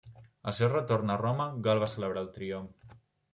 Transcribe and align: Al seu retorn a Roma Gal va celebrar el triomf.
Al 0.51 0.53
seu 0.59 0.71
retorn 0.71 1.13
a 1.15 1.17
Roma 1.23 1.47
Gal 1.67 1.83
va 1.85 1.91
celebrar 1.93 2.25
el 2.25 2.33
triomf. 2.39 2.89